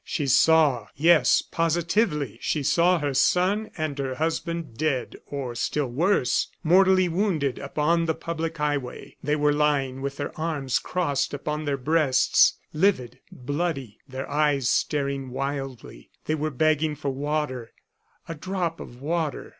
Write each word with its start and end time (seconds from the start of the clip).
She 0.03 0.25
saw 0.25 0.87
yes, 0.95 1.43
positively, 1.43 2.39
she 2.41 2.63
saw 2.63 2.97
her 2.97 3.13
son 3.13 3.69
and 3.77 3.99
her 3.99 4.15
husband, 4.15 4.75
dead 4.75 5.15
or 5.27 5.53
still 5.53 5.85
worse, 5.89 6.47
mortally 6.63 7.07
wounded 7.07 7.59
upon 7.59 8.05
the 8.05 8.15
public 8.15 8.57
highway 8.57 9.17
they 9.21 9.35
were 9.35 9.53
lying 9.53 10.01
with 10.01 10.17
their 10.17 10.35
arms 10.39 10.79
crossed 10.79 11.35
upon 11.35 11.65
their 11.65 11.77
breasts, 11.77 12.55
livid, 12.73 13.19
bloody, 13.31 13.99
their 14.09 14.27
eyes 14.27 14.67
staring 14.67 15.29
wildly 15.29 16.09
they 16.25 16.33
were 16.33 16.49
begging 16.49 16.95
for 16.95 17.09
water 17.09 17.71
a 18.27 18.33
drop 18.33 18.79
of 18.79 19.03
water. 19.03 19.49